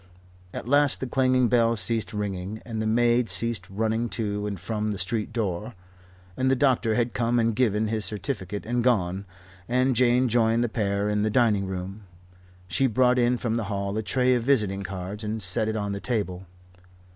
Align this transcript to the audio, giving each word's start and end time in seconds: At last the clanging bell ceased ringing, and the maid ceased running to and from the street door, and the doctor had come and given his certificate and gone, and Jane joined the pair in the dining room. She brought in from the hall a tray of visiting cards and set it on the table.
At 0.51 0.67
last 0.67 0.99
the 0.99 1.05
clanging 1.05 1.47
bell 1.47 1.75
ceased 1.75 2.11
ringing, 2.11 2.59
and 2.65 2.81
the 2.81 2.87
maid 2.87 3.29
ceased 3.29 3.69
running 3.69 4.09
to 4.09 4.47
and 4.47 4.59
from 4.59 4.89
the 4.89 4.97
street 4.97 5.31
door, 5.31 5.75
and 6.35 6.49
the 6.49 6.55
doctor 6.55 6.95
had 6.95 7.13
come 7.13 7.37
and 7.37 7.55
given 7.55 7.85
his 7.85 8.03
certificate 8.03 8.65
and 8.65 8.83
gone, 8.83 9.25
and 9.69 9.95
Jane 9.95 10.27
joined 10.27 10.63
the 10.63 10.69
pair 10.69 11.07
in 11.07 11.21
the 11.21 11.29
dining 11.29 11.67
room. 11.67 12.05
She 12.67 12.87
brought 12.87 13.19
in 13.19 13.37
from 13.37 13.57
the 13.57 13.65
hall 13.65 13.95
a 13.95 14.01
tray 14.01 14.33
of 14.33 14.41
visiting 14.41 14.81
cards 14.81 15.23
and 15.23 15.39
set 15.39 15.67
it 15.67 15.75
on 15.75 15.91
the 15.91 16.01
table. 16.01 16.47